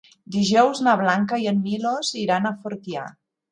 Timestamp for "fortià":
2.67-3.07